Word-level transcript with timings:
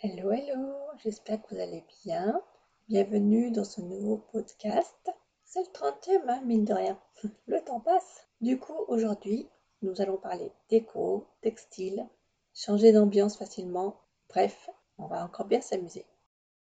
Hello, 0.00 0.30
hello, 0.30 0.76
j'espère 1.02 1.42
que 1.42 1.56
vous 1.56 1.60
allez 1.60 1.82
bien. 2.04 2.40
Bienvenue 2.88 3.50
dans 3.50 3.64
ce 3.64 3.80
nouveau 3.80 4.18
podcast. 4.30 5.10
C'est 5.44 5.58
le 5.58 5.72
30e, 5.72 6.28
hein, 6.28 6.40
mine 6.46 6.64
de 6.64 6.72
rien. 6.72 6.96
Le 7.48 7.60
temps 7.62 7.80
passe. 7.80 8.28
Du 8.40 8.60
coup, 8.60 8.76
aujourd'hui, 8.86 9.48
nous 9.82 10.00
allons 10.00 10.16
parler 10.16 10.52
déco, 10.70 11.26
textile, 11.42 12.06
changer 12.54 12.92
d'ambiance 12.92 13.36
facilement. 13.36 13.96
Bref, 14.28 14.70
on 14.98 15.08
va 15.08 15.24
encore 15.24 15.46
bien 15.46 15.60
s'amuser. 15.60 16.06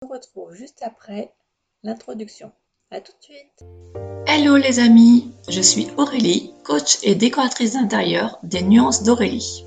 On 0.01 0.07
se 0.07 0.13
retrouve 0.13 0.55
juste 0.55 0.81
après 0.81 1.31
l'introduction. 1.83 2.51
A 2.89 3.01
tout 3.01 3.13
de 3.19 3.23
suite. 3.23 3.63
Hello 4.25 4.57
les 4.57 4.79
amis, 4.79 5.31
je 5.47 5.61
suis 5.61 5.89
Aurélie, 5.97 6.55
coach 6.63 6.97
et 7.03 7.13
décoratrice 7.13 7.73
d'intérieur 7.73 8.39
des 8.41 8.63
Nuances 8.63 9.03
d'Aurélie. 9.03 9.63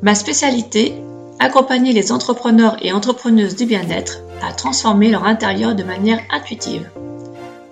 Ma 0.00 0.14
spécialité, 0.14 0.94
accompagner 1.38 1.92
les 1.92 2.12
entrepreneurs 2.12 2.76
et 2.82 2.92
entrepreneuses 2.92 3.56
du 3.56 3.66
bien-être 3.66 4.18
à 4.42 4.52
transformer 4.52 5.10
leur 5.10 5.24
intérieur 5.24 5.74
de 5.74 5.82
manière 5.82 6.20
intuitive. 6.30 6.88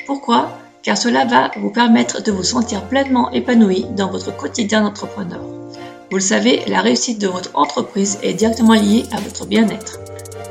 Pourquoi? 0.06 0.50
Car 0.82 0.96
cela 0.96 1.24
va 1.24 1.50
vous 1.56 1.70
permettre 1.70 2.22
de 2.22 2.32
vous 2.32 2.42
sentir 2.42 2.82
pleinement 2.84 3.30
épanoui 3.30 3.86
dans 3.96 4.10
votre 4.10 4.36
quotidien 4.36 4.82
d'entrepreneur. 4.82 5.40
Vous 6.10 6.16
le 6.16 6.22
savez, 6.22 6.62
la 6.66 6.80
réussite 6.80 7.20
de 7.20 7.28
votre 7.28 7.50
entreprise 7.54 8.18
est 8.22 8.34
directement 8.34 8.74
liée 8.74 9.04
à 9.12 9.20
votre 9.20 9.46
bien-être. 9.46 9.98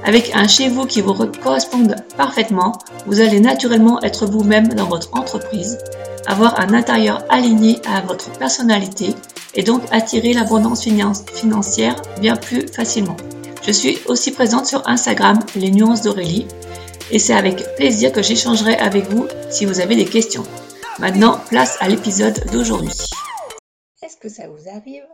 Avec 0.03 0.31
un 0.33 0.47
chez 0.47 0.69
vous 0.69 0.85
qui 0.85 1.01
vous 1.01 1.13
corresponde 1.13 1.95
parfaitement, 2.17 2.73
vous 3.05 3.19
allez 3.19 3.39
naturellement 3.39 4.01
être 4.01 4.25
vous-même 4.25 4.69
dans 4.69 4.87
votre 4.87 5.13
entreprise, 5.17 5.77
avoir 6.25 6.59
un 6.59 6.73
intérieur 6.73 7.23
aligné 7.29 7.81
à 7.87 8.01
votre 8.01 8.31
personnalité 8.37 9.13
et 9.55 9.63
donc 9.63 9.83
attirer 9.91 10.33
l'abondance 10.33 10.87
financière 11.33 12.01
bien 12.21 12.35
plus 12.35 12.67
facilement. 12.67 13.17
Je 13.63 13.71
suis 13.71 13.99
aussi 14.05 14.31
présente 14.31 14.65
sur 14.65 14.87
Instagram, 14.87 15.39
les 15.55 15.69
nuances 15.69 16.01
d'Aurélie, 16.01 16.47
et 17.11 17.19
c'est 17.19 17.33
avec 17.33 17.75
plaisir 17.75 18.11
que 18.11 18.21
j'échangerai 18.21 18.75
avec 18.77 19.05
vous 19.09 19.27
si 19.49 19.65
vous 19.65 19.79
avez 19.79 19.95
des 19.95 20.05
questions. 20.05 20.43
Maintenant, 20.99 21.39
place 21.49 21.77
à 21.79 21.87
l'épisode 21.87 22.45
d'aujourd'hui. 22.51 22.93
Est-ce 24.01 24.17
que 24.17 24.29
ça 24.29 24.47
vous 24.47 24.69
arrive 24.69 25.05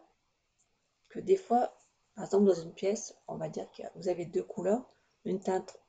que 1.09 1.19
des 1.19 1.37
fois, 1.37 1.71
par 2.15 2.25
exemple 2.25 2.45
dans 2.45 2.53
une 2.53 2.73
pièce, 2.73 3.15
on 3.27 3.35
va 3.35 3.49
dire 3.49 3.69
que 3.71 3.83
vous 3.95 4.07
avez 4.07 4.25
deux 4.25 4.43
couleurs, 4.43 4.85
une 5.25 5.39
teinte, 5.39 5.79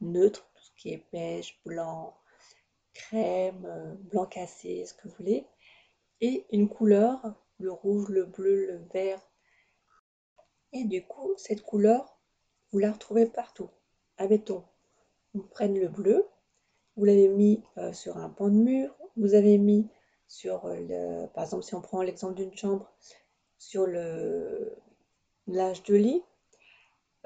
neutre, 0.00 0.50
tout 0.54 0.62
ce 0.62 0.70
qui 0.76 0.92
est 0.92 1.06
beige, 1.12 1.60
blanc, 1.64 2.16
crème, 2.94 3.98
blanc 4.10 4.26
cassé, 4.26 4.84
ce 4.86 4.94
que 4.94 5.08
vous 5.08 5.14
voulez, 5.18 5.46
et 6.20 6.46
une 6.52 6.68
couleur, 6.68 7.34
le 7.58 7.70
rouge, 7.70 8.08
le 8.08 8.24
bleu, 8.24 8.66
le 8.66 8.76
vert. 8.92 9.20
Et 10.72 10.84
du 10.84 11.04
coup, 11.04 11.34
cette 11.36 11.62
couleur, 11.62 12.18
vous 12.72 12.78
la 12.78 12.92
retrouvez 12.92 13.26
partout. 13.26 13.68
Admettons, 14.16 14.64
vous 15.34 15.42
prenez 15.42 15.80
le 15.80 15.88
bleu, 15.88 16.26
vous 16.96 17.04
l'avez 17.04 17.28
mis 17.28 17.62
euh, 17.78 17.92
sur 17.92 18.16
un 18.16 18.30
pan 18.30 18.48
de 18.48 18.54
mur, 18.54 18.94
vous 19.16 19.34
avez 19.34 19.58
mis 19.58 19.88
sur 20.28 20.68
le, 20.68 21.26
par 21.34 21.44
exemple, 21.44 21.64
si 21.64 21.74
on 21.74 21.80
prend 21.80 22.02
l'exemple 22.02 22.34
d'une 22.34 22.56
chambre, 22.56 22.90
sur 23.58 23.86
le 23.86 24.76
l'âge 25.46 25.82
de 25.84 25.94
lit, 25.94 26.22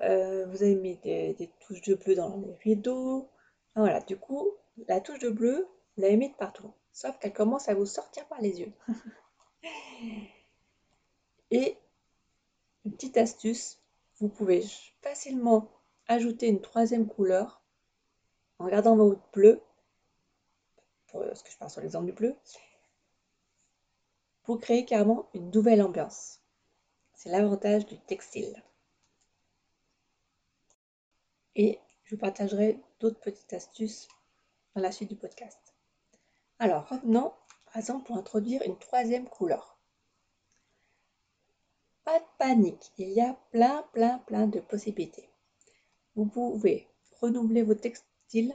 euh, 0.00 0.46
vous 0.46 0.62
avez 0.62 0.74
mis 0.74 0.96
des, 0.96 1.50
touches 1.60 1.82
de 1.82 1.94
bleu 1.94 2.14
dans 2.14 2.36
les 2.36 2.54
rideaux. 2.62 3.28
voilà, 3.76 4.00
du 4.00 4.16
coup, 4.16 4.50
la 4.88 5.00
touche 5.00 5.18
de 5.20 5.30
bleu, 5.30 5.68
vous 5.96 6.02
l'avez 6.02 6.16
mise 6.16 6.34
partout 6.38 6.72
sauf 6.94 7.18
qu'elle 7.18 7.34
commence 7.34 7.68
à 7.68 7.74
vous 7.74 7.84
sortir 7.84 8.26
par 8.28 8.40
les 8.40 8.60
yeux. 8.60 8.72
Et 11.50 11.76
une 12.84 12.92
petite 12.92 13.16
astuce, 13.18 13.80
vous 14.18 14.28
pouvez 14.28 14.64
facilement 15.02 15.68
ajouter 16.06 16.48
une 16.48 16.60
troisième 16.62 17.06
couleur 17.06 17.60
en 18.58 18.64
regardant 18.64 18.96
votre 18.96 19.28
bleu, 19.32 19.60
parce 21.12 21.42
que 21.42 21.50
je 21.50 21.58
pars 21.58 21.70
sur 21.70 21.80
l'exemple 21.80 22.06
du 22.06 22.12
bleu, 22.12 22.36
pour 24.44 24.60
créer 24.60 24.84
carrément 24.84 25.28
une 25.34 25.50
nouvelle 25.50 25.82
ambiance. 25.82 26.43
C'est 27.24 27.30
l'avantage 27.30 27.86
du 27.86 27.98
textile. 28.00 28.62
Et 31.56 31.80
je 32.04 32.14
vous 32.14 32.20
partagerai 32.20 32.78
d'autres 33.00 33.18
petites 33.18 33.54
astuces 33.54 34.08
dans 34.74 34.82
la 34.82 34.92
suite 34.92 35.08
du 35.08 35.16
podcast. 35.16 35.74
Alors, 36.58 36.86
revenons, 36.86 37.32
par 37.64 37.78
exemple, 37.78 38.04
pour 38.04 38.18
introduire 38.18 38.60
une 38.66 38.78
troisième 38.78 39.26
couleur. 39.26 39.78
Pas 42.04 42.18
de 42.18 42.26
panique, 42.36 42.92
il 42.98 43.08
y 43.08 43.22
a 43.22 43.32
plein, 43.52 43.84
plein, 43.94 44.18
plein 44.18 44.46
de 44.46 44.60
possibilités. 44.60 45.30
Vous 46.16 46.26
pouvez 46.26 46.90
renouveler 47.22 47.62
vos 47.62 47.74
textiles 47.74 48.54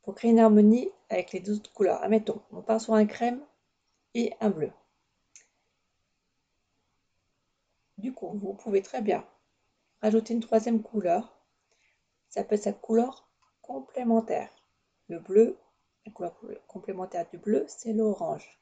pour 0.00 0.14
créer 0.14 0.30
une 0.30 0.40
harmonie 0.40 0.90
avec 1.10 1.32
les 1.32 1.40
deux 1.40 1.60
couleurs. 1.74 2.02
Admettons, 2.02 2.40
on 2.50 2.62
part 2.62 2.80
sur 2.80 2.94
un 2.94 3.04
crème 3.04 3.44
et 4.14 4.32
un 4.40 4.48
bleu. 4.48 4.72
Du 8.06 8.12
coup, 8.12 8.38
vous 8.40 8.54
pouvez 8.54 8.82
très 8.82 9.02
bien 9.02 9.26
rajouter 10.00 10.32
une 10.32 10.38
troisième 10.38 10.80
couleur. 10.80 11.36
Ça 12.28 12.44
peut 12.44 12.56
cette 12.56 12.80
couleur 12.80 13.28
complémentaire. 13.62 14.48
Le 15.08 15.18
bleu 15.18 15.58
la 16.04 16.12
couleur 16.12 16.36
complémentaire 16.68 17.28
du 17.28 17.36
bleu, 17.36 17.64
c'est 17.66 17.92
l'orange. 17.92 18.60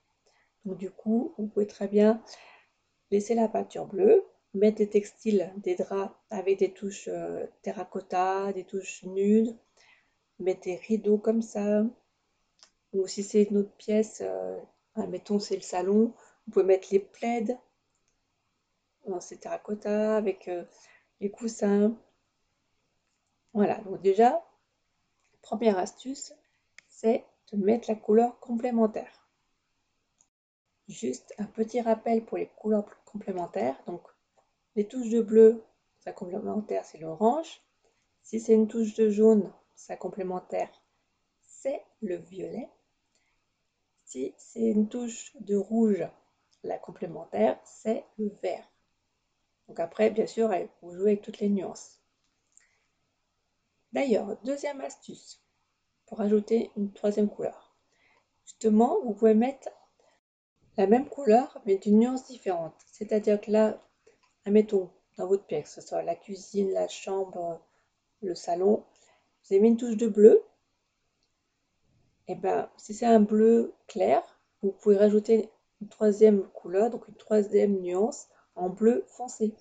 Donc 0.64 0.78
du 0.78 0.90
coup, 0.90 1.34
vous 1.36 1.46
pouvez 1.46 1.66
très 1.66 1.88
bien 1.88 2.22
laisser 3.10 3.34
la 3.34 3.46
peinture 3.48 3.84
bleue, 3.84 4.24
mettre 4.54 4.78
des 4.78 4.88
textiles, 4.88 5.52
des 5.58 5.74
draps 5.74 6.16
avec 6.30 6.60
des 6.60 6.72
touches 6.72 7.08
euh, 7.08 7.44
terracotta, 7.60 8.50
des 8.54 8.64
touches 8.64 9.04
nudes, 9.04 9.54
mettre 10.38 10.62
des 10.62 10.76
rideaux 10.76 11.18
comme 11.18 11.42
ça. 11.42 11.84
Ou 12.94 13.06
si 13.06 13.22
c'est 13.22 13.42
une 13.42 13.58
autre 13.58 13.76
pièce, 13.76 14.22
euh, 14.24 14.56
mettons 15.06 15.38
c'est 15.38 15.56
le 15.56 15.60
salon, 15.60 16.14
vous 16.46 16.52
pouvez 16.52 16.64
mettre 16.64 16.88
les 16.92 17.00
plaids 17.00 17.58
dans 19.06 19.20
ces 19.20 19.38
terracotta 19.38 20.16
avec 20.16 20.48
euh, 20.48 20.64
les 21.20 21.30
coussins. 21.30 21.96
Voilà, 23.52 23.76
donc 23.82 24.00
déjà, 24.02 24.44
première 25.42 25.78
astuce, 25.78 26.34
c'est 26.88 27.24
mettre 27.56 27.90
la 27.90 27.96
couleur 27.96 28.38
complémentaire. 28.40 29.28
Juste 30.88 31.34
un 31.38 31.44
petit 31.44 31.80
rappel 31.80 32.24
pour 32.24 32.36
les 32.36 32.48
couleurs 32.48 32.86
complémentaires. 33.04 33.76
Donc, 33.86 34.02
les 34.76 34.86
touches 34.86 35.10
de 35.10 35.22
bleu, 35.22 35.64
sa 36.00 36.12
complémentaire, 36.12 36.84
c'est 36.84 36.98
l'orange. 36.98 37.62
Si 38.22 38.40
c'est 38.40 38.54
une 38.54 38.68
touche 38.68 38.94
de 38.94 39.08
jaune, 39.08 39.52
sa 39.74 39.96
complémentaire, 39.96 40.70
c'est 41.40 41.82
le 42.02 42.16
violet. 42.16 42.68
Si 44.04 44.34
c'est 44.36 44.60
une 44.60 44.88
touche 44.88 45.34
de 45.40 45.56
rouge, 45.56 46.06
la 46.62 46.78
complémentaire, 46.78 47.58
c'est 47.64 48.04
le 48.18 48.30
vert. 48.42 48.68
Donc 49.68 49.80
après, 49.80 50.10
bien 50.10 50.26
sûr, 50.26 50.50
vous 50.82 50.94
jouez 50.94 51.12
avec 51.12 51.22
toutes 51.22 51.38
les 51.38 51.48
nuances. 51.48 52.00
D'ailleurs, 53.92 54.36
deuxième 54.44 54.80
astuce, 54.80 55.40
pour 56.06 56.20
ajouter 56.20 56.70
une 56.76 56.92
troisième 56.92 57.28
couleur. 57.28 57.74
Justement, 58.44 59.00
vous 59.02 59.14
pouvez 59.14 59.34
mettre 59.34 59.68
la 60.76 60.86
même 60.86 61.08
couleur 61.08 61.60
mais 61.64 61.76
d'une 61.76 62.00
nuance 62.00 62.26
différente. 62.26 62.74
C'est-à-dire 62.90 63.40
que 63.40 63.50
là, 63.50 63.80
admettons, 64.44 64.90
dans 65.16 65.26
votre 65.26 65.46
pièce, 65.46 65.74
que 65.74 65.80
ce 65.80 65.88
soit 65.88 66.02
la 66.02 66.16
cuisine, 66.16 66.72
la 66.72 66.88
chambre, 66.88 67.60
le 68.20 68.34
salon, 68.34 68.84
vous 69.44 69.54
avez 69.54 69.60
mis 69.60 69.68
une 69.68 69.76
touche 69.76 69.96
de 69.96 70.08
bleu. 70.08 70.42
Et 72.26 72.32
eh 72.32 72.34
bien, 72.34 72.70
si 72.78 72.94
c'est 72.94 73.06
un 73.06 73.20
bleu 73.20 73.74
clair, 73.86 74.22
vous 74.62 74.72
pouvez 74.72 74.96
rajouter 74.96 75.50
une 75.82 75.88
troisième 75.88 76.42
couleur, 76.48 76.90
donc 76.90 77.06
une 77.06 77.14
troisième 77.14 77.80
nuance 77.80 78.28
en 78.56 78.68
bleu 78.68 79.04
foncé. 79.08 79.54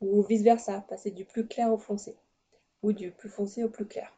Ou 0.00 0.22
vice 0.22 0.42
versa, 0.42 0.80
passer 0.82 1.10
du 1.10 1.24
plus 1.24 1.46
clair 1.46 1.72
au 1.72 1.78
foncé. 1.78 2.16
Ou 2.82 2.92
du 2.92 3.10
plus 3.10 3.30
foncé 3.30 3.64
au 3.64 3.68
plus 3.68 3.86
clair. 3.86 4.12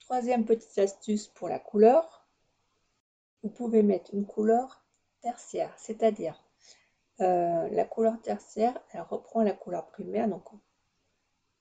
Troisième 0.00 0.44
petite 0.44 0.78
astuce 0.78 1.28
pour 1.28 1.48
la 1.48 1.58
couleur, 1.58 2.26
vous 3.42 3.48
pouvez 3.48 3.82
mettre 3.82 4.12
une 4.12 4.26
couleur 4.26 4.82
tertiaire, 5.22 5.72
c'est-à-dire 5.78 6.42
euh, 7.20 7.68
la 7.68 7.84
couleur 7.84 8.20
tertiaire, 8.20 8.80
elle 8.92 9.02
reprend 9.02 9.42
la 9.42 9.52
couleur 9.52 9.86
primaire, 9.86 10.28
donc 10.28 10.44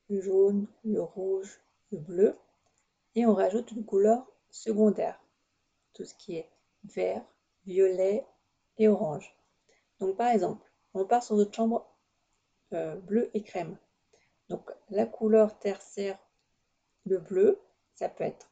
le 0.09 0.21
jaune, 0.21 0.67
le 0.83 1.01
rouge, 1.01 1.59
le 1.91 1.99
bleu, 1.99 2.37
et 3.15 3.25
on 3.25 3.33
rajoute 3.33 3.71
une 3.71 3.85
couleur 3.85 4.25
secondaire, 4.49 5.21
tout 5.93 6.05
ce 6.05 6.15
qui 6.15 6.37
est 6.37 6.49
vert, 6.85 7.23
violet 7.65 8.25
et 8.77 8.87
orange. 8.87 9.35
Donc 9.99 10.17
par 10.17 10.29
exemple, 10.29 10.65
on 10.93 11.05
part 11.05 11.23
sur 11.23 11.35
notre 11.35 11.53
chambre 11.53 11.85
euh, 12.73 12.95
bleu 12.95 13.29
et 13.33 13.43
crème. 13.43 13.77
Donc 14.49 14.71
la 14.89 15.05
couleur 15.05 15.57
tertiaire, 15.59 16.17
le 17.05 17.19
bleu, 17.19 17.59
ça 17.95 18.09
peut 18.09 18.23
être 18.23 18.49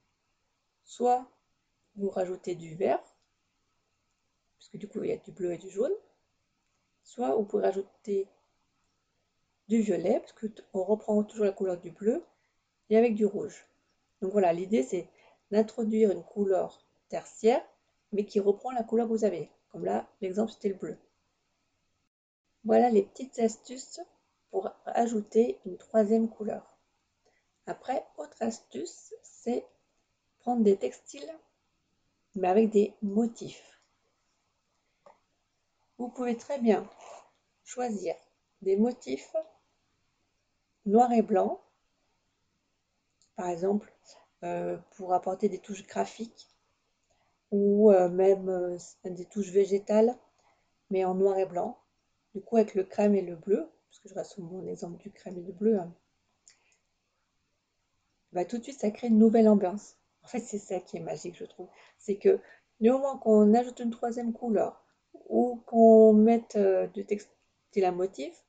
soit 0.84 1.30
vous 1.96 2.10
rajoutez 2.10 2.56
du 2.56 2.76
vert, 2.76 3.02
parce 4.58 4.70
que 4.70 4.78
du 4.78 4.88
coup 4.88 5.04
il 5.04 5.10
y 5.10 5.14
a 5.14 5.18
du 5.18 5.32
bleu 5.32 5.54
et 5.54 5.58
du 5.58 5.70
jaune, 5.70 5.94
soit 7.04 7.36
vous 7.36 7.44
pouvez 7.44 7.64
rajouter 7.64 8.28
du 9.68 9.82
violet, 9.82 10.20
parce 10.20 10.34
qu'on 10.34 10.84
reprend 10.84 11.24
toujours 11.24 11.46
la 11.46 11.52
couleur 11.52 11.78
du 11.78 11.92
bleu, 11.92 12.24
et 12.90 12.98
avec 12.98 13.16
du 13.16 13.26
rouge. 13.26 13.68
Donc 14.22 14.32
voilà, 14.32 14.54
l'idée 14.54 14.84
c'est 14.84 15.10
d'introduire 15.52 16.12
une 16.12 16.24
couleur 16.24 16.86
tertiaire, 17.10 17.64
mais 18.12 18.26
qui 18.26 18.40
reprend 18.40 18.72
la 18.72 18.84
couleur 18.84 19.08
que 19.08 19.14
vous 19.14 19.26
avez. 19.26 19.50
Comme 19.70 19.86
là, 19.86 20.08
l'exemple 20.22 20.52
c'était 20.52 20.70
le 20.70 20.76
bleu. 20.76 20.98
Voilà 22.68 22.90
les 22.90 23.04
petites 23.04 23.40
astuces 23.40 24.02
pour 24.52 24.70
ajouter 24.88 25.58
une 25.66 25.78
troisième 25.78 26.28
couleur. 26.28 26.78
Après, 27.66 28.06
autre 28.18 28.36
astuce, 28.42 29.14
c'est 29.24 29.66
prendre 30.40 30.64
des 30.66 30.76
textiles, 30.76 31.34
mais 32.36 32.50
avec 32.50 32.70
des 32.70 32.94
motifs. 33.02 33.82
Vous 35.98 36.10
pouvez 36.10 36.36
très 36.36 36.60
bien 36.60 36.86
choisir 37.64 38.16
des 38.62 38.76
motifs 38.76 39.34
noir 40.86 41.10
et 41.14 41.22
blanc, 41.22 41.62
par 43.38 43.48
exemple, 43.48 43.94
euh, 44.44 44.76
pour 44.98 45.14
apporter 45.14 45.48
des 45.48 45.60
touches 45.60 45.88
graphiques 45.88 46.50
ou 47.50 47.94
euh, 47.94 48.10
même 48.10 48.50
euh, 48.50 48.78
des 49.06 49.24
touches 49.24 49.52
végétales, 49.52 50.18
mais 50.90 51.06
en 51.06 51.16
noir 51.16 51.38
et 51.38 51.46
blanc. 51.46 51.78
Du 52.38 52.44
coup, 52.44 52.58
avec 52.58 52.76
le 52.76 52.84
crème 52.84 53.16
et 53.16 53.24
le 53.24 53.36
bleu, 53.36 53.68
parce 53.90 54.00
que 54.00 54.10
je 54.10 54.14
reste 54.14 54.38
mon 54.38 54.68
exemple 54.68 55.02
du 55.02 55.10
crème 55.10 55.40
et 55.40 55.42
du 55.42 55.54
bleu, 55.54 55.80
hein, 55.80 55.92
bah, 58.32 58.46
tout 58.46 58.60
de 58.60 58.64
suite, 58.64 58.80
ça 58.80 58.92
crée 58.92 59.08
une 59.08 59.18
nouvelle 59.18 59.50
ambiance. 59.50 59.96
En 60.22 60.28
fait, 60.28 60.42
c'est 60.42 60.60
ça 60.60 60.80
qui 60.80 60.98
est 60.98 61.00
magique, 61.00 61.36
je 61.36 61.46
trouve. 61.46 61.68
C'est 61.98 62.18
que 62.18 62.40
du 62.80 62.92
moment 62.92 63.18
qu'on 63.18 63.56
ajoute 63.56 63.80
une 63.80 63.90
troisième 63.90 64.34
couleur 64.34 64.86
ou 65.30 65.64
qu'on 65.66 66.14
mette 66.14 66.60
du 66.94 67.08
textile 67.08 67.86
à 67.86 67.92
motif, 67.92 68.46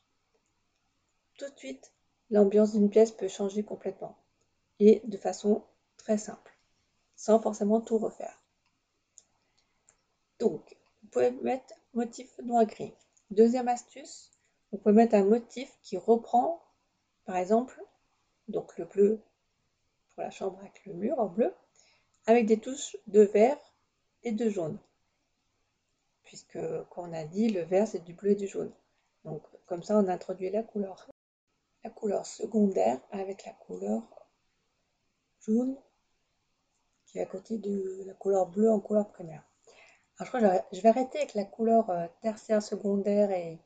tout 1.38 1.48
de 1.48 1.58
suite, 1.58 1.94
l'ambiance 2.28 2.72
d'une 2.74 2.90
pièce 2.90 3.12
peut 3.12 3.28
changer 3.28 3.62
complètement 3.62 4.18
et 4.80 5.00
de 5.06 5.16
façon 5.16 5.64
très 5.96 6.18
simple, 6.18 6.58
sans 7.16 7.40
forcément 7.40 7.80
tout 7.80 7.96
refaire. 7.96 8.42
Donc, 10.40 10.76
vous 11.00 11.08
pouvez 11.08 11.30
mettre 11.30 11.72
motif 11.94 12.38
noir-gris. 12.44 12.92
Deuxième 13.30 13.68
astuce, 13.68 14.30
vous 14.70 14.78
pouvez 14.78 14.94
mettre 14.94 15.14
un 15.14 15.24
motif 15.24 15.70
qui 15.82 15.98
reprend, 15.98 16.62
par 17.26 17.36
exemple, 17.36 17.78
donc 18.48 18.76
le 18.78 18.86
bleu 18.86 19.20
pour 20.14 20.22
la 20.22 20.30
chambre 20.30 20.58
avec 20.60 20.84
le 20.86 20.94
mur 20.94 21.18
en 21.18 21.26
bleu, 21.26 21.52
avec 22.26 22.46
des 22.46 22.58
touches 22.58 22.96
de 23.06 23.20
vert 23.20 23.58
et 24.22 24.32
de 24.32 24.48
jaune. 24.48 24.78
Puisque, 26.24 26.58
comme 26.90 27.10
on 27.10 27.12
a 27.12 27.24
dit, 27.24 27.50
le 27.50 27.62
vert 27.62 27.86
c'est 27.86 28.04
du 28.04 28.14
bleu 28.14 28.30
et 28.30 28.34
du 28.34 28.46
jaune. 28.46 28.72
Donc, 29.24 29.42
comme 29.66 29.82
ça, 29.82 29.98
on 29.98 30.08
introduit 30.08 30.50
la 30.50 30.62
couleur. 30.62 31.06
La 31.84 31.90
couleur 31.90 32.24
secondaire 32.26 33.00
avec 33.10 33.44
la 33.44 33.52
couleur 33.52 34.02
jaune 35.40 35.76
qui 37.06 37.18
est 37.18 37.22
à 37.22 37.26
côté 37.26 37.58
de 37.58 38.04
la 38.06 38.14
couleur 38.14 38.46
bleue 38.46 38.70
en 38.70 38.80
couleur 38.80 39.08
primaire. 39.08 39.42
Alors, 40.18 40.32
je 40.32 40.38
crois 40.38 40.58
que 40.58 40.76
je 40.76 40.80
vais 40.80 40.88
arrêter 40.88 41.18
avec 41.18 41.34
la 41.34 41.44
couleur 41.44 41.90
euh, 41.90 42.06
tertiaire, 42.22 42.62
secondaire 42.62 43.30
et, 43.30 43.58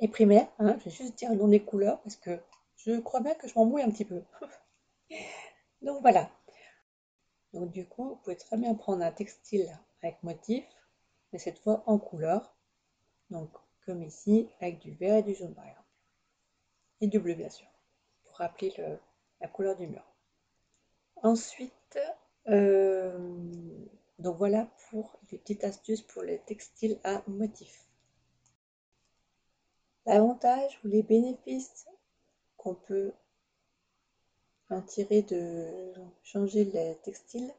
et 0.00 0.08
primaire. 0.08 0.48
Hein. 0.58 0.76
Je 0.80 0.84
vais 0.84 0.90
juste 0.90 1.18
dire 1.18 1.30
le 1.30 1.36
nom 1.36 1.48
des 1.48 1.62
couleurs 1.62 2.00
parce 2.00 2.16
que 2.16 2.38
je 2.76 2.98
crois 3.00 3.20
bien 3.20 3.34
que 3.34 3.46
je 3.46 3.54
m'embrouille 3.54 3.82
un 3.82 3.90
petit 3.90 4.06
peu. 4.06 4.22
Donc 5.82 6.00
voilà. 6.00 6.30
Donc 7.52 7.70
du 7.70 7.86
coup, 7.86 8.10
vous 8.10 8.16
pouvez 8.16 8.36
très 8.36 8.56
bien 8.56 8.74
prendre 8.74 9.02
un 9.02 9.12
textile 9.12 9.68
avec 10.02 10.22
motif, 10.22 10.64
mais 11.32 11.38
cette 11.38 11.58
fois 11.58 11.82
en 11.86 11.98
couleur. 11.98 12.54
Donc 13.30 13.50
comme 13.84 14.02
ici, 14.02 14.48
avec 14.60 14.78
du 14.78 14.92
vert 14.92 15.16
et 15.16 15.22
du 15.22 15.34
jaune 15.34 15.54
par 15.54 15.66
exemple. 15.66 15.88
Et 17.02 17.08
du 17.08 17.18
bleu 17.18 17.34
bien 17.34 17.50
sûr, 17.50 17.68
pour 18.24 18.36
rappeler 18.38 18.74
la 19.40 19.48
couleur 19.48 19.76
du 19.76 19.86
mur. 19.86 20.02
Ensuite, 21.22 21.98
euh, 22.48 23.18
donc 24.18 24.36
voilà 24.38 24.68
pour 24.90 25.18
les 25.30 25.38
petites 25.38 25.64
astuces 25.64 26.02
pour 26.02 26.22
les 26.22 26.38
textiles 26.40 26.98
à 27.04 27.22
motif. 27.26 27.86
L'avantage 30.06 30.80
ou 30.84 30.88
les 30.88 31.02
bénéfices 31.02 31.86
qu'on 32.56 32.74
peut 32.74 33.12
en 34.70 34.80
tirer 34.82 35.22
de 35.22 35.92
changer 36.22 36.64
les 36.64 36.96
textiles. 37.02 37.52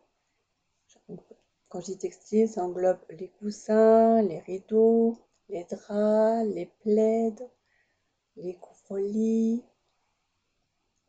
Quand 1.70 1.82
je 1.82 1.86
dis 1.88 1.98
textile, 1.98 2.48
ça 2.48 2.64
englobe 2.64 3.00
les 3.10 3.30
coussins, 3.30 4.22
les 4.22 4.40
rideaux, 4.40 5.18
les 5.50 5.66
draps, 5.66 6.48
les 6.48 6.66
plaids, 6.82 7.36
les 8.38 8.56
couvre-lits, 8.56 9.64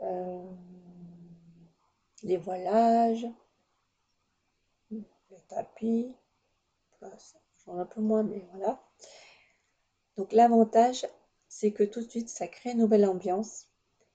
euh, 0.00 0.50
les 2.22 2.36
voilages, 2.36 3.26
tapis, 5.48 6.14
j'en 7.64 7.78
ai 7.78 7.80
un 7.80 7.86
peu 7.86 8.00
moins, 8.00 8.22
mais 8.22 8.46
voilà. 8.52 8.80
Donc 10.16 10.32
l'avantage, 10.32 11.06
c'est 11.48 11.72
que 11.72 11.84
tout 11.84 12.00
de 12.00 12.10
suite, 12.10 12.28
ça 12.28 12.48
crée 12.48 12.72
une 12.72 12.78
nouvelle 12.78 13.06
ambiance 13.06 13.66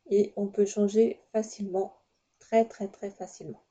et 0.10 0.34
on 0.36 0.48
peut 0.48 0.66
changer 0.66 1.20
facilement, 1.32 1.98
très 2.40 2.66
très 2.66 2.88
très 2.88 3.10
facilement. 3.10 3.64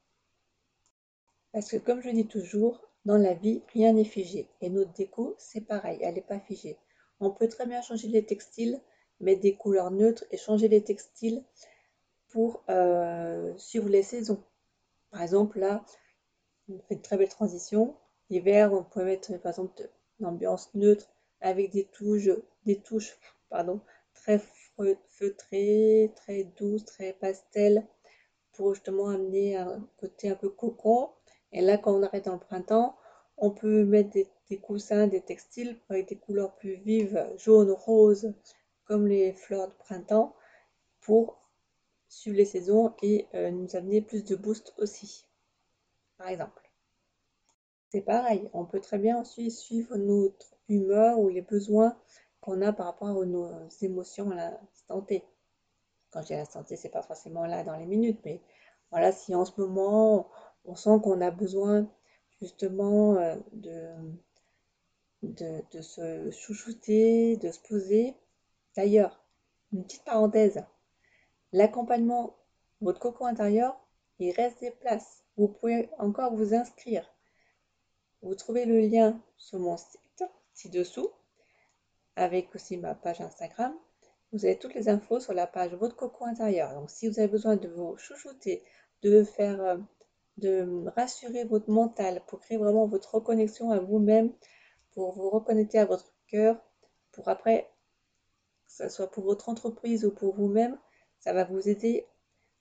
Parce 1.52 1.68
que 1.70 1.76
comme 1.76 2.00
je 2.00 2.10
dis 2.10 2.26
toujours, 2.26 2.80
dans 3.04 3.18
la 3.18 3.34
vie, 3.34 3.62
rien 3.72 3.92
n'est 3.92 4.04
figé. 4.04 4.48
Et 4.60 4.70
notre 4.70 4.92
déco, 4.92 5.34
c'est 5.38 5.60
pareil, 5.60 5.98
elle 6.02 6.14
n'est 6.14 6.20
pas 6.20 6.40
figée. 6.40 6.78
On 7.20 7.30
peut 7.30 7.48
très 7.48 7.66
bien 7.66 7.82
changer 7.82 8.08
les 8.08 8.24
textiles, 8.24 8.80
mettre 9.20 9.42
des 9.42 9.54
couleurs 9.54 9.90
neutres 9.90 10.24
et 10.30 10.36
changer 10.36 10.68
les 10.68 10.82
textiles 10.82 11.44
pour 12.28 12.64
euh, 12.70 13.52
suivre 13.58 13.88
les 13.88 14.02
saisons. 14.02 14.42
Par 15.10 15.22
exemple, 15.22 15.58
là, 15.58 15.84
on 16.68 16.78
fait 16.80 16.94
une 16.94 17.02
très 17.02 17.16
belle 17.16 17.28
transition. 17.28 17.96
L'hiver, 18.30 18.72
on 18.72 18.82
peut 18.84 19.04
mettre 19.04 19.36
par 19.40 19.50
exemple 19.50 19.88
une 20.20 20.26
ambiance 20.26 20.70
neutre 20.74 21.08
avec 21.40 21.70
des 21.70 21.84
touches, 21.84 22.30
des 22.64 22.80
touches 22.80 23.18
pardon, 23.50 23.80
très 24.14 24.40
feutrée, 25.08 26.12
très 26.16 26.44
douce, 26.44 26.84
très 26.84 27.12
pastel, 27.12 27.86
pour 28.52 28.74
justement 28.74 29.08
amener 29.08 29.56
un 29.56 29.86
côté 29.98 30.30
un 30.30 30.34
peu 30.34 30.48
cocon. 30.48 31.10
Et 31.52 31.60
là, 31.60 31.76
quand 31.78 31.94
on 31.94 32.02
arrête 32.02 32.24
dans 32.24 32.34
le 32.34 32.38
printemps, 32.38 32.96
on 33.36 33.50
peut 33.50 33.84
mettre 33.84 34.10
des, 34.10 34.58
coussins, 34.58 35.06
des 35.06 35.20
textiles 35.20 35.76
avec 35.88 36.08
des 36.08 36.16
couleurs 36.16 36.54
plus 36.56 36.76
vives, 36.76 37.26
jaune, 37.36 37.70
rose, 37.70 38.32
comme 38.84 39.06
les 39.06 39.32
fleurs 39.32 39.68
de 39.68 39.74
printemps, 39.74 40.34
pour 41.00 41.38
suivre 42.08 42.36
les 42.36 42.44
saisons 42.44 42.94
et 43.02 43.26
euh, 43.34 43.50
nous 43.50 43.74
amener 43.74 44.02
plus 44.02 44.24
de 44.24 44.36
boost 44.36 44.74
aussi, 44.78 45.26
par 46.22 46.30
exemple. 46.30 46.70
C'est 47.90 48.00
pareil, 48.00 48.48
on 48.52 48.64
peut 48.64 48.80
très 48.80 48.98
bien 48.98 49.20
aussi 49.20 49.50
suivre 49.50 49.96
notre 49.96 50.54
humeur 50.68 51.18
ou 51.18 51.28
les 51.28 51.42
besoins 51.42 51.98
qu'on 52.40 52.62
a 52.62 52.72
par 52.72 52.86
rapport 52.86 53.08
à 53.08 53.26
nos 53.26 53.68
émotions 53.80 54.30
à 54.30 54.36
l'instant 54.36 55.00
T. 55.02 55.24
Quand 56.12 56.22
j'ai 56.22 56.36
la 56.36 56.44
santé, 56.44 56.76
c'est 56.76 56.90
pas 56.90 57.02
forcément 57.02 57.44
là 57.44 57.64
dans 57.64 57.76
les 57.76 57.86
minutes, 57.86 58.20
mais 58.24 58.40
voilà, 58.92 59.10
si 59.10 59.34
en 59.34 59.44
ce 59.44 59.60
moment 59.60 60.30
on 60.64 60.76
sent 60.76 61.00
qu'on 61.02 61.20
a 61.20 61.32
besoin 61.32 61.88
justement 62.40 63.16
euh, 63.16 63.34
de, 63.52 63.90
de, 65.24 65.64
de, 65.72 65.82
se 65.82 66.30
chouchouter, 66.30 67.36
de 67.36 67.50
se 67.50 67.58
poser. 67.60 68.14
D'ailleurs, 68.76 69.20
une 69.72 69.82
petite 69.82 70.04
parenthèse, 70.04 70.64
l'accompagnement, 71.52 72.36
votre 72.80 73.00
cocon 73.00 73.26
intérieur, 73.26 73.81
il 74.28 74.32
reste 74.32 74.60
des 74.60 74.70
places. 74.70 75.24
Vous 75.36 75.48
pouvez 75.48 75.90
encore 75.98 76.34
vous 76.34 76.54
inscrire. 76.54 77.08
Vous 78.22 78.34
trouvez 78.34 78.64
le 78.64 78.80
lien 78.80 79.20
sur 79.36 79.58
mon 79.58 79.76
site 79.76 80.24
ci-dessous 80.54 81.10
avec 82.16 82.54
aussi 82.54 82.76
ma 82.76 82.94
page 82.94 83.20
Instagram. 83.20 83.74
Vous 84.32 84.44
avez 84.44 84.58
toutes 84.58 84.74
les 84.74 84.88
infos 84.88 85.20
sur 85.20 85.34
la 85.34 85.46
page 85.46 85.74
Votre 85.74 85.96
Cocon 85.96 86.26
intérieur. 86.26 86.74
Donc, 86.74 86.90
si 86.90 87.08
vous 87.08 87.18
avez 87.18 87.28
besoin 87.28 87.56
de 87.56 87.68
vous 87.68 87.96
chouchouter, 87.96 88.62
de 89.02 89.24
faire, 89.24 89.62
euh, 89.62 89.76
de 90.38 90.84
rassurer 90.96 91.44
votre 91.44 91.70
mental, 91.70 92.22
pour 92.26 92.40
créer 92.40 92.56
vraiment 92.56 92.86
votre 92.86 93.14
reconnexion 93.14 93.70
à 93.70 93.78
vous-même, 93.78 94.32
pour 94.92 95.12
vous 95.12 95.28
reconnecter 95.30 95.78
à 95.78 95.84
votre 95.84 96.12
cœur, 96.28 96.56
pour 97.12 97.28
après, 97.28 97.70
que 98.66 98.72
ce 98.72 98.88
soit 98.88 99.10
pour 99.10 99.24
votre 99.24 99.48
entreprise 99.48 100.04
ou 100.04 100.10
pour 100.10 100.34
vous-même, 100.34 100.78
ça 101.18 101.32
va 101.32 101.44
vous 101.44 101.68
aider 101.68 102.06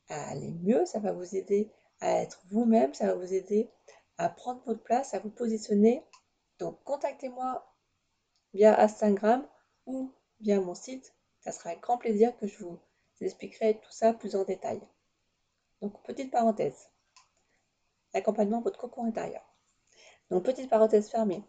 à 0.10 0.30
aller 0.30 0.52
mieux, 0.64 0.86
ça 0.86 1.00
va 1.00 1.12
vous 1.12 1.36
aider 1.36 1.72
à 2.00 2.22
être 2.22 2.42
vous-même, 2.50 2.94
ça 2.94 3.08
va 3.08 3.14
vous 3.14 3.34
aider 3.34 3.70
à 4.18 4.30
prendre 4.30 4.62
votre 4.66 4.84
place, 4.84 5.14
à 5.14 5.20
vous 5.20 5.30
positionner. 5.30 6.04
Donc, 6.60 6.84
contactez-moi 6.84 7.66
via 8.54 8.80
Instagram 8.82 9.48
ou 9.86 10.12
via 10.42 10.60
mon 10.60 10.76
site. 10.76 11.14
Ça 11.40 11.52
sera 11.52 11.70
avec 11.70 11.82
grand 11.82 11.98
plaisir 11.98 12.36
que 12.38 12.48
je 12.48 12.64
vous 12.64 12.80
expliquerai 13.22 13.80
tout 13.80 13.92
ça 13.92 14.14
plus 14.14 14.36
en 14.36 14.44
détail. 14.44 14.82
Donc, 15.82 16.02
petite 16.04 16.32
parenthèse. 16.32 16.90
L'accompagnement 18.14 18.62
votre 18.62 18.80
cocon 18.80 19.06
intérieur. 19.06 19.44
Donc, 20.30 20.44
petite 20.44 20.70
parenthèse 20.70 21.10
fermée. 21.10 21.44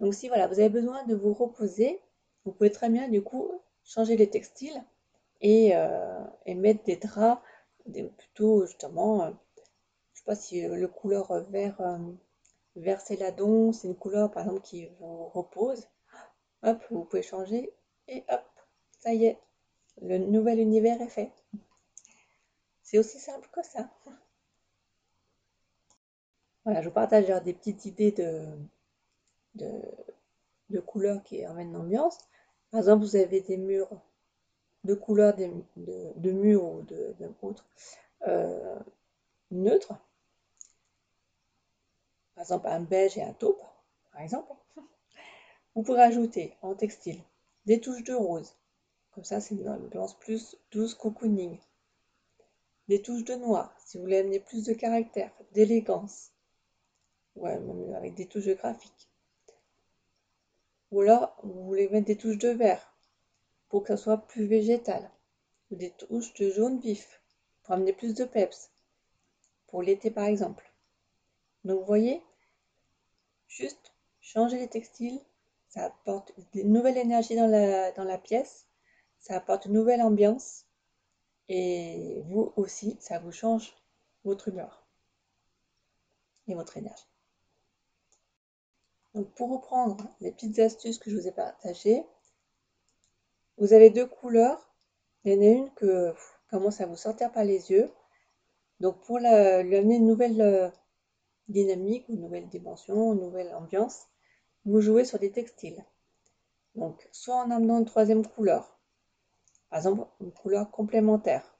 Donc, 0.00 0.14
si 0.14 0.28
voilà, 0.28 0.46
vous 0.46 0.58
avez 0.58 0.68
besoin 0.68 1.04
de 1.04 1.14
vous 1.14 1.34
reposer, 1.34 2.00
vous 2.44 2.52
pouvez 2.52 2.70
très 2.70 2.88
bien 2.88 3.08
du 3.08 3.22
coup 3.22 3.60
changer 3.84 4.16
les 4.16 4.30
textiles 4.30 4.82
et, 5.40 5.76
euh, 5.76 6.24
et 6.46 6.54
mettre 6.54 6.82
des 6.84 6.96
draps 6.96 7.40
plutôt 8.16 8.66
justement, 8.66 9.24
euh, 9.24 9.30
je 10.14 10.20
sais 10.20 10.24
pas 10.24 10.34
si 10.34 10.62
le 10.62 10.88
couleur 10.88 11.42
vert, 11.50 11.80
vert 12.76 13.00
céladon, 13.00 13.72
c'est 13.72 13.88
une 13.88 13.96
couleur 13.96 14.30
par 14.30 14.44
exemple 14.44 14.62
qui 14.62 14.86
vous 15.00 15.28
repose. 15.28 15.88
Hop, 16.62 16.82
vous 16.90 17.04
pouvez 17.04 17.22
changer 17.22 17.72
et 18.08 18.24
hop, 18.28 18.44
ça 18.98 19.12
y 19.14 19.26
est, 19.26 19.38
le 20.02 20.18
nouvel 20.18 20.58
univers 20.58 21.00
est 21.00 21.08
fait. 21.08 21.32
C'est 22.82 22.98
aussi 22.98 23.18
simple 23.18 23.48
que 23.52 23.62
ça. 23.62 23.90
Voilà, 26.64 26.82
je 26.82 26.88
vous 26.88 26.94
partage 26.94 27.26
des 27.44 27.52
petites 27.52 27.84
idées 27.86 28.12
de, 28.12 28.46
de, 29.54 30.80
couleurs 30.80 31.22
qui 31.22 31.46
emmènent 31.46 31.72
l'ambiance. 31.72 32.18
Par 32.70 32.80
exemple, 32.80 33.04
vous 33.04 33.16
avez 33.16 33.40
des 33.40 33.56
murs 33.56 33.90
de 34.88 34.94
couleurs 34.94 35.36
de, 35.36 35.50
de 36.16 36.30
murs 36.32 36.64
ou 36.64 36.82
de, 36.82 37.14
autre 37.42 37.66
euh, 38.26 38.78
neutres. 39.50 39.94
Par 42.34 42.42
exemple, 42.42 42.68
un 42.68 42.80
beige 42.80 43.18
et 43.18 43.22
un 43.22 43.34
taupe, 43.34 43.62
par 44.12 44.22
exemple. 44.22 44.50
Vous 45.74 45.82
pourrez 45.82 46.02
ajouter 46.02 46.56
en 46.62 46.74
textile 46.74 47.20
des 47.66 47.80
touches 47.80 48.02
de 48.02 48.14
rose. 48.14 48.56
Comme 49.12 49.24
ça, 49.24 49.40
c'est 49.40 49.56
une 49.56 49.68
ambiance 49.68 50.18
plus 50.18 50.56
douce 50.70 50.94
cocooning. 50.94 51.58
Des 52.88 53.02
touches 53.02 53.24
de 53.24 53.34
noir, 53.34 53.74
si 53.84 53.98
vous 53.98 54.04
voulez 54.04 54.18
amener 54.18 54.40
plus 54.40 54.64
de 54.64 54.72
caractère, 54.72 55.30
d'élégance. 55.52 56.32
Ouais, 57.36 57.58
même 57.58 57.94
avec 57.94 58.14
des 58.14 58.26
touches 58.26 58.46
de 58.46 58.54
graphique. 58.54 59.10
Ou 60.90 61.02
alors, 61.02 61.36
vous 61.42 61.64
voulez 61.64 61.90
mettre 61.90 62.06
des 62.06 62.16
touches 62.16 62.38
de 62.38 62.48
vert 62.48 62.97
pour 63.68 63.84
que 63.84 63.96
soit 63.96 64.18
plus 64.18 64.46
végétal. 64.46 65.10
Ou 65.70 65.76
des 65.76 65.90
touches 65.90 66.32
de 66.34 66.50
jaune 66.50 66.78
vif 66.78 67.20
pour 67.62 67.74
amener 67.74 67.92
plus 67.92 68.14
de 68.14 68.24
peps. 68.24 68.70
Pour 69.66 69.82
l'été, 69.82 70.10
par 70.10 70.24
exemple. 70.24 70.72
Donc, 71.64 71.80
vous 71.80 71.86
voyez, 71.86 72.22
juste 73.48 73.92
changer 74.20 74.58
les 74.58 74.68
textiles, 74.68 75.20
ça 75.68 75.84
apporte 75.84 76.32
une 76.54 76.72
nouvelle 76.72 76.96
énergie 76.96 77.36
dans 77.36 77.46
la, 77.46 77.92
dans 77.92 78.04
la 78.04 78.18
pièce, 78.18 78.66
ça 79.18 79.36
apporte 79.36 79.66
une 79.66 79.72
nouvelle 79.72 80.00
ambiance, 80.00 80.64
et 81.48 82.22
vous 82.26 82.52
aussi, 82.56 82.96
ça 83.00 83.18
vous 83.18 83.32
change 83.32 83.74
votre 84.24 84.48
humeur 84.48 84.86
et 86.46 86.54
votre 86.54 86.76
énergie. 86.76 87.06
Donc 89.14 89.30
pour 89.34 89.50
reprendre 89.50 89.96
les 90.20 90.30
petites 90.30 90.58
astuces 90.58 90.98
que 90.98 91.10
je 91.10 91.16
vous 91.16 91.26
ai 91.26 91.32
partagées, 91.32 92.04
vous 93.58 93.72
avez 93.72 93.90
deux 93.90 94.06
couleurs. 94.06 94.72
Il 95.24 95.32
y 95.32 95.36
en 95.36 95.40
a 95.40 95.44
une 95.44 95.70
que 95.74 96.14
commence 96.50 96.80
à 96.80 96.86
vous 96.86 96.96
sortir 96.96 97.30
par 97.32 97.44
les 97.44 97.70
yeux. 97.70 97.90
Donc 98.80 99.00
pour 99.02 99.18
lui 99.18 99.26
amener 99.26 99.96
une 99.96 100.06
nouvelle 100.06 100.40
euh, 100.40 100.68
dynamique, 101.48 102.08
une 102.08 102.20
nouvelle 102.20 102.48
dimension, 102.48 103.12
une 103.14 103.20
nouvelle 103.20 103.54
ambiance, 103.54 104.06
vous 104.64 104.80
jouez 104.80 105.04
sur 105.04 105.18
des 105.18 105.32
textiles. 105.32 105.84
Donc 106.74 107.08
soit 107.10 107.36
en 107.36 107.50
amenant 107.50 107.78
une 107.78 107.84
troisième 107.84 108.24
couleur, 108.24 108.78
par 109.70 109.80
exemple 109.80 110.06
une 110.20 110.32
couleur 110.32 110.70
complémentaire. 110.70 111.58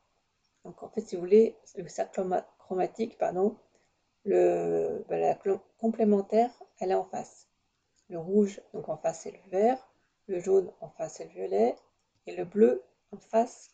Donc 0.64 0.82
en 0.82 0.88
fait 0.88 1.00
si 1.00 1.16
vous 1.16 1.22
voulez, 1.22 1.56
le 1.76 1.88
cercle 1.88 2.24
chromatique, 2.58 3.18
pardon, 3.18 3.56
le, 4.24 5.04
ben, 5.08 5.36
complémentaire, 5.78 6.50
elle 6.78 6.92
est 6.92 6.94
en 6.94 7.04
face. 7.04 7.48
Le 8.08 8.18
rouge, 8.18 8.60
donc 8.72 8.88
en 8.88 8.96
face, 8.96 9.20
c'est 9.22 9.32
le 9.32 9.50
vert. 9.50 9.78
Le 10.26 10.38
jaune, 10.40 10.70
en 10.80 10.88
face, 10.90 11.14
c'est 11.14 11.24
le 11.24 11.30
violet. 11.30 11.76
Et 12.28 12.36
le 12.36 12.44
bleu, 12.44 12.82
en 13.10 13.16
face, 13.16 13.70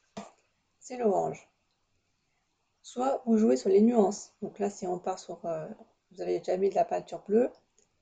c'est 0.78 0.96
l'orange. 0.96 1.50
Soit 2.82 3.20
vous 3.26 3.36
jouez 3.36 3.56
sur 3.56 3.68
les 3.68 3.82
nuances. 3.82 4.32
Donc 4.42 4.60
là, 4.60 4.70
si 4.70 4.86
on 4.86 5.00
part 5.00 5.18
sur... 5.18 5.44
Euh, 5.44 5.66
vous 6.12 6.22
avez 6.22 6.38
déjà 6.38 6.56
mis 6.56 6.70
de 6.70 6.76
la 6.76 6.84
peinture 6.84 7.24
bleue, 7.26 7.50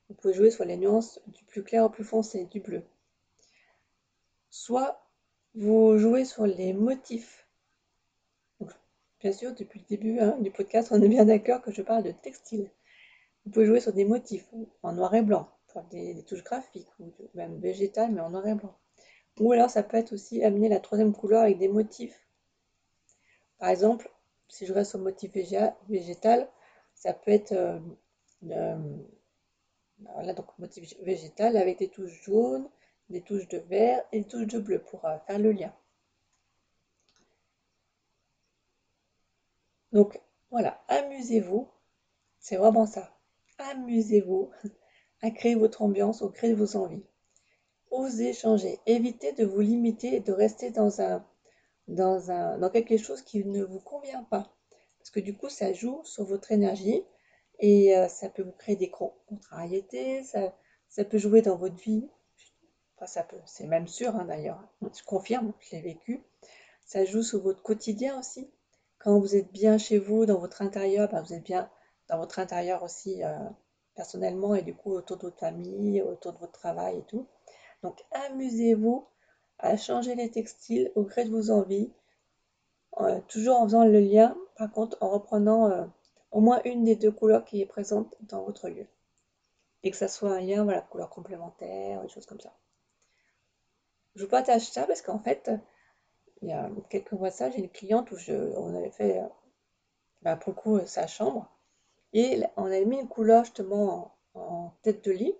vous 0.08 0.14
pouvez 0.14 0.34
jouer 0.34 0.50
sur 0.50 0.66
les 0.66 0.76
nuances 0.76 1.20
du 1.28 1.42
plus 1.44 1.64
clair 1.64 1.86
au 1.86 1.88
plus 1.88 2.04
foncé, 2.04 2.44
du 2.44 2.60
bleu. 2.60 2.82
Soit 4.50 5.02
vous 5.54 5.96
jouez 5.96 6.26
sur 6.26 6.44
les 6.44 6.74
motifs. 6.74 7.48
bien 9.20 9.32
sûr, 9.32 9.54
depuis 9.54 9.80
le 9.80 9.86
début 9.86 10.18
hein, 10.20 10.36
du 10.40 10.50
podcast, 10.50 10.88
on 10.92 11.00
est 11.00 11.08
bien 11.08 11.24
d'accord 11.24 11.62
que 11.62 11.72
je 11.72 11.80
parle 11.80 12.02
de 12.02 12.12
textile. 12.12 12.70
Vous 13.46 13.52
pouvez 13.52 13.64
jouer 13.64 13.80
sur 13.80 13.94
des 13.94 14.04
motifs 14.04 14.46
en 14.82 14.92
noir 14.92 15.14
et 15.14 15.22
blanc, 15.22 15.48
des, 15.90 16.22
touches 16.24 16.44
graphiques 16.44 16.92
ou 17.00 17.10
même 17.32 17.58
végétales, 17.58 18.12
mais 18.12 18.20
en 18.20 18.28
noir 18.28 18.46
et 18.46 18.54
blanc. 18.54 18.76
Ou 19.40 19.52
alors 19.52 19.70
ça 19.70 19.82
peut 19.82 19.96
être 19.96 20.12
aussi 20.12 20.42
amener 20.44 20.68
la 20.68 20.80
troisième 20.80 21.14
couleur 21.14 21.42
avec 21.42 21.58
des 21.58 21.68
motifs. 21.68 22.26
Par 23.58 23.70
exemple, 23.70 24.10
si 24.48 24.66
je 24.66 24.72
reste 24.72 24.94
au 24.94 24.98
motif 24.98 25.32
végétal, 25.88 26.48
ça 26.94 27.12
peut 27.12 27.30
être 27.30 27.52
euh, 27.52 27.78
voilà, 30.14 30.34
donc 30.34 30.46
motif 30.58 30.94
végétal 31.02 31.56
avec 31.56 31.78
des 31.78 31.88
touches 31.88 32.22
jaunes, 32.24 32.68
des 33.10 33.22
touches 33.22 33.48
de 33.48 33.58
vert 33.58 34.04
et 34.12 34.20
des 34.20 34.26
touches 34.26 34.46
de 34.46 34.58
bleu 34.58 34.80
pour 34.80 35.04
euh, 35.04 35.18
faire 35.26 35.38
le 35.38 35.52
lien. 35.52 35.72
Donc 39.92 40.20
voilà, 40.50 40.82
amusez-vous, 40.88 41.68
c'est 42.38 42.56
vraiment 42.56 42.86
ça. 42.86 43.16
Amusez-vous 43.58 44.50
à 45.22 45.30
créer 45.30 45.54
votre 45.54 45.82
ambiance, 45.82 46.22
au 46.22 46.28
créer 46.30 46.54
vos 46.54 46.76
envies. 46.76 47.04
Osez 47.92 48.32
changer. 48.32 48.80
Évitez 48.86 49.32
de 49.32 49.44
vous 49.44 49.60
limiter 49.60 50.16
et 50.16 50.20
de 50.20 50.32
rester 50.32 50.70
dans, 50.70 51.00
un, 51.00 51.24
dans, 51.88 52.30
un, 52.30 52.58
dans 52.58 52.70
quelque 52.70 52.96
chose 52.96 53.22
qui 53.22 53.44
ne 53.44 53.62
vous 53.62 53.80
convient 53.80 54.24
pas. 54.24 54.52
Parce 54.98 55.10
que 55.10 55.20
du 55.20 55.36
coup, 55.36 55.48
ça 55.48 55.72
joue 55.72 56.00
sur 56.04 56.24
votre 56.24 56.50
énergie 56.52 57.04
et 57.60 57.96
euh, 57.96 58.08
ça 58.08 58.28
peut 58.28 58.42
vous 58.42 58.52
créer 58.52 58.76
des 58.76 58.90
contrariétés, 58.90 60.24
ça, 60.24 60.56
ça 60.88 61.04
peut 61.04 61.18
jouer 61.18 61.42
dans 61.42 61.56
votre 61.56 61.76
vie. 61.76 62.08
Enfin, 62.96 63.06
ça 63.06 63.22
peut, 63.22 63.36
c'est 63.46 63.66
même 63.66 63.88
sûr 63.88 64.16
hein, 64.16 64.24
d'ailleurs. 64.24 64.62
Je 64.80 65.02
confirme, 65.04 65.52
je 65.60 65.76
l'ai 65.76 65.82
vécu. 65.82 66.22
Ça 66.84 67.04
joue 67.04 67.22
sur 67.22 67.40
votre 67.42 67.62
quotidien 67.62 68.18
aussi. 68.18 68.50
Quand 68.98 69.18
vous 69.18 69.36
êtes 69.36 69.52
bien 69.52 69.78
chez 69.78 69.98
vous, 69.98 70.26
dans 70.26 70.38
votre 70.38 70.62
intérieur, 70.62 71.08
ben, 71.10 71.22
vous 71.22 71.34
êtes 71.34 71.44
bien 71.44 71.70
dans 72.08 72.18
votre 72.18 72.38
intérieur 72.38 72.82
aussi. 72.82 73.22
Euh, 73.22 73.38
personnellement 73.94 74.54
et 74.54 74.62
du 74.62 74.74
coup 74.74 74.92
autour 74.92 75.16
de 75.16 75.22
votre 75.22 75.38
famille, 75.38 76.02
autour 76.02 76.32
de 76.32 76.38
votre 76.38 76.52
travail 76.52 76.98
et 76.98 77.02
tout. 77.02 77.26
Donc 77.82 78.04
amusez-vous 78.12 79.06
à 79.58 79.76
changer 79.76 80.14
les 80.14 80.30
textiles 80.30 80.90
au 80.94 81.02
gré 81.02 81.24
de 81.24 81.30
vos 81.30 81.50
envies, 81.50 81.90
euh, 83.00 83.20
toujours 83.28 83.56
en 83.56 83.64
faisant 83.64 83.84
le 83.84 84.00
lien, 84.00 84.36
par 84.56 84.70
contre 84.70 84.96
en 85.00 85.08
reprenant 85.10 85.70
euh, 85.70 85.84
au 86.30 86.40
moins 86.40 86.60
une 86.64 86.84
des 86.84 86.96
deux 86.96 87.12
couleurs 87.12 87.44
qui 87.44 87.60
est 87.60 87.66
présente 87.66 88.14
dans 88.20 88.42
votre 88.42 88.68
lieu. 88.68 88.86
Et 89.82 89.90
que 89.90 89.96
ça 89.96 90.08
soit 90.08 90.30
un 90.30 90.40
lien, 90.40 90.64
voilà, 90.64 90.80
couleur 90.82 91.10
complémentaire, 91.10 92.02
des 92.02 92.08
choses 92.08 92.26
comme 92.26 92.40
ça. 92.40 92.52
Je 94.14 94.24
vous 94.24 94.30
partage 94.30 94.62
ça 94.62 94.86
parce 94.86 95.02
qu'en 95.02 95.18
fait, 95.18 95.50
il 96.42 96.48
y 96.48 96.52
a 96.52 96.70
quelques 96.90 97.12
mois 97.12 97.30
ça, 97.30 97.50
j'ai 97.50 97.58
une 97.58 97.70
cliente 97.70 98.10
où 98.10 98.16
on 98.56 98.74
avait 98.74 98.90
fait, 98.90 99.20
euh, 99.20 99.26
bah, 100.22 100.36
pour 100.36 100.52
le 100.52 100.60
coup, 100.60 100.86
sa 100.86 101.06
chambre. 101.06 101.48
Et 102.12 102.42
on 102.56 102.66
a 102.66 102.80
mis 102.80 102.98
une 103.00 103.08
couleur 103.08 103.44
justement 103.44 104.14
en, 104.34 104.72
tête 104.82 105.04
de 105.04 105.12
lit. 105.12 105.34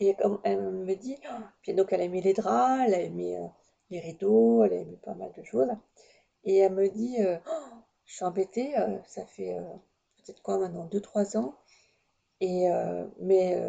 Et 0.00 0.14
comme 0.14 0.40
elle 0.44 0.60
me 0.60 0.94
dit, 0.94 1.18
puis 1.62 1.74
donc 1.74 1.92
elle 1.92 2.02
a 2.02 2.08
mis 2.08 2.20
les 2.20 2.32
draps, 2.32 2.84
elle 2.86 2.94
a 2.94 3.08
mis 3.08 3.34
euh, 3.34 3.46
les 3.90 4.00
rideaux, 4.00 4.62
elle 4.64 4.74
a 4.74 4.84
mis 4.84 4.96
pas 4.96 5.14
mal 5.14 5.32
de 5.36 5.42
choses. 5.42 5.68
Et 6.44 6.58
elle 6.58 6.72
me 6.72 6.88
dit, 6.88 7.16
euh, 7.20 7.36
oh, 7.50 7.76
je 8.04 8.14
suis 8.14 8.24
embêtée, 8.24 8.78
euh, 8.78 8.98
ça 9.06 9.26
fait 9.26 9.56
peut-être 10.16 10.40
quoi 10.42 10.58
maintenant, 10.58 10.86
2-3 10.86 11.36
ans. 11.36 11.56
Et 12.40 12.68
mais 13.20 13.60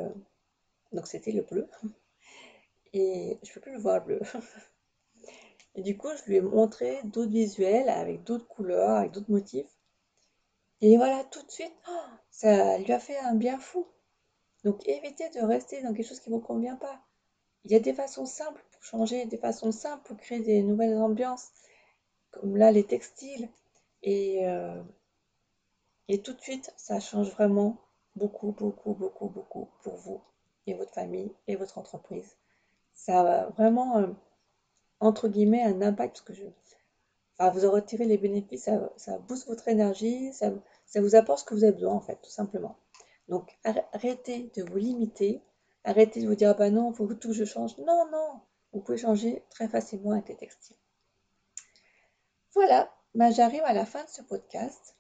donc 0.91 1.07
c'était 1.07 1.31
le 1.31 1.41
bleu. 1.41 1.67
Et 2.93 3.37
je 3.43 3.53
peux 3.53 3.61
plus 3.61 3.73
le 3.73 3.79
voir 3.79 4.03
bleu. 4.03 4.19
Et 5.75 5.81
du 5.81 5.97
coup, 5.97 6.09
je 6.17 6.23
lui 6.25 6.37
ai 6.37 6.41
montré 6.41 6.99
d'autres 7.03 7.31
visuels 7.31 7.89
avec 7.89 8.23
d'autres 8.23 8.47
couleurs, 8.47 8.97
avec 8.97 9.11
d'autres 9.11 9.31
motifs. 9.31 9.69
Et 10.81 10.97
voilà, 10.97 11.23
tout 11.25 11.43
de 11.43 11.51
suite, 11.51 11.73
oh, 11.89 12.09
ça 12.31 12.77
lui 12.77 12.91
a 12.91 12.99
fait 12.99 13.17
un 13.17 13.35
bien 13.35 13.59
fou. 13.59 13.85
Donc 14.63 14.87
évitez 14.87 15.29
de 15.29 15.41
rester 15.41 15.81
dans 15.81 15.93
quelque 15.93 16.07
chose 16.07 16.19
qui 16.19 16.29
ne 16.29 16.35
vous 16.35 16.41
convient 16.41 16.75
pas. 16.75 16.99
Il 17.65 17.71
y 17.71 17.75
a 17.75 17.79
des 17.79 17.93
façons 17.93 18.25
simples 18.25 18.63
pour 18.71 18.83
changer, 18.83 19.25
des 19.25 19.37
façons 19.37 19.71
simples 19.71 20.03
pour 20.05 20.17
créer 20.17 20.39
des 20.39 20.61
nouvelles 20.63 20.97
ambiances, 20.97 21.49
comme 22.31 22.57
là 22.57 22.71
les 22.71 22.85
textiles. 22.85 23.49
Et, 24.03 24.47
euh, 24.47 24.81
tout 26.23 26.33
de 26.33 26.41
suite, 26.41 26.73
ça 26.77 26.99
change 26.99 27.29
vraiment 27.31 27.77
beaucoup, 28.15 28.51
beaucoup, 28.51 28.93
beaucoup, 28.93 29.29
beaucoup 29.29 29.69
pour 29.83 29.95
vous 29.95 30.21
et 30.67 30.73
votre 30.73 30.93
famille 30.93 31.31
et 31.47 31.55
votre 31.55 31.77
entreprise. 31.77 32.37
Ça 32.93 33.21
a 33.21 33.49
vraiment, 33.51 33.97
euh, 33.97 34.07
entre 34.99 35.27
guillemets, 35.27 35.63
un 35.63 35.81
impact, 35.81 36.15
parce 36.15 36.21
que 36.21 36.33
je, 36.33 36.45
vous 37.53 37.65
en 37.65 37.71
retirez 37.71 38.05
les 38.05 38.17
bénéfices, 38.17 38.63
ça, 38.63 38.91
ça 38.97 39.17
booste 39.19 39.47
votre 39.47 39.67
énergie, 39.67 40.33
ça, 40.33 40.51
ça, 40.85 41.01
vous 41.01 41.15
apporte 41.15 41.39
ce 41.39 41.45
que 41.45 41.53
vous 41.53 41.63
avez 41.63 41.73
besoin 41.73 41.93
en 41.93 42.01
fait, 42.01 42.19
tout 42.21 42.29
simplement. 42.29 42.75
Donc 43.29 43.57
arrêtez 43.63 44.51
de 44.55 44.63
vous 44.63 44.77
limiter, 44.77 45.41
arrêtez 45.83 46.21
de 46.21 46.27
vous 46.27 46.35
dire, 46.35 46.55
ben 46.55 46.73
non, 46.73 46.91
il 46.91 46.95
faut 46.95 47.07
que 47.07 47.13
tout 47.13 47.31
je 47.31 47.45
change. 47.45 47.77
Non, 47.77 48.05
non, 48.11 48.41
vous 48.73 48.81
pouvez 48.81 48.97
changer 48.97 49.43
très 49.49 49.67
facilement 49.67 50.11
avec 50.11 50.29
les 50.29 50.35
textiles. 50.35 50.75
Voilà, 52.55 52.91
ben, 53.13 53.31
j'arrive 53.31 53.61
à 53.65 53.73
la 53.73 53.85
fin 53.85 54.03
de 54.03 54.09
ce 54.09 54.23
podcast. 54.23 54.95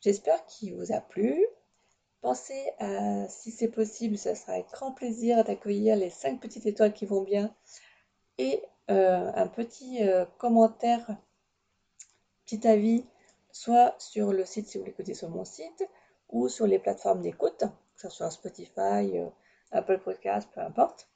J'espère 0.00 0.44
qu'il 0.46 0.74
vous 0.76 0.92
a 0.92 1.00
plu. 1.00 1.44
Pensez 2.22 2.72
à, 2.78 3.28
si 3.28 3.50
c'est 3.50 3.68
possible, 3.68 4.16
ça 4.16 4.34
sera 4.34 4.54
avec 4.54 4.70
grand 4.70 4.92
plaisir 4.92 5.44
d'accueillir 5.44 5.94
les 5.94 6.10
5 6.10 6.40
petites 6.40 6.66
étoiles 6.66 6.94
qui 6.94 7.06
vont 7.06 7.22
bien 7.22 7.54
et 8.38 8.62
euh, 8.90 9.30
un 9.34 9.46
petit 9.46 10.02
euh, 10.02 10.24
commentaire, 10.38 11.16
petit 12.44 12.66
avis, 12.66 13.04
soit 13.52 13.94
sur 13.98 14.32
le 14.32 14.44
site 14.44 14.68
si 14.68 14.78
vous 14.78 14.84
l'écoutez 14.84 15.14
sur 15.14 15.28
mon 15.28 15.44
site 15.44 15.84
ou 16.28 16.48
sur 16.48 16.66
les 16.66 16.78
plateformes 16.78 17.22
d'écoute, 17.22 17.60
que 17.60 18.00
ce 18.00 18.08
soit 18.08 18.30
Spotify, 18.30 19.18
euh, 19.18 19.28
Apple 19.70 19.98
Podcast, 19.98 20.48
peu 20.54 20.60
importe. 20.60 21.08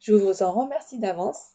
Je 0.00 0.12
vous 0.12 0.42
en 0.42 0.52
remercie 0.52 0.98
d'avance 0.98 1.54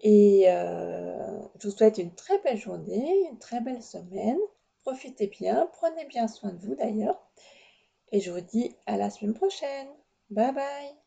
et 0.00 0.44
je 0.46 1.68
vous 1.68 1.76
souhaite 1.76 1.98
une 1.98 2.14
très 2.14 2.38
belle 2.38 2.56
journée, 2.56 3.28
une 3.30 3.38
très 3.38 3.60
belle 3.60 3.82
semaine. 3.82 4.38
Profitez 4.82 5.26
bien, 5.26 5.68
prenez 5.72 6.04
bien 6.06 6.28
soin 6.28 6.52
de 6.52 6.64
vous 6.64 6.74
d'ailleurs. 6.74 7.20
Et 8.12 8.20
je 8.20 8.30
vous 8.30 8.40
dis 8.40 8.76
à 8.86 8.96
la 8.96 9.10
semaine 9.10 9.34
prochaine. 9.34 9.88
Bye 10.30 10.52
bye 10.52 11.03